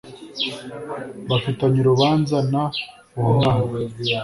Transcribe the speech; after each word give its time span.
bafitanye 1.29 1.77
urubanza 1.81 2.37
n 2.51 2.53
uwo 3.17 3.31
mwana 3.37 3.67